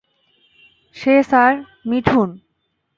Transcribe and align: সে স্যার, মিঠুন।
সে 0.95 1.13
স্যার, 1.23 1.53
মিঠুন। 1.85 2.29